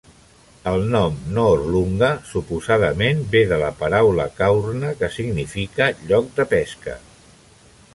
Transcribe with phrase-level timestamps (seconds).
[0.69, 7.03] El nom "No-orlunga" suposadament ve de la paraula kaurna que significa "lloc de pesca".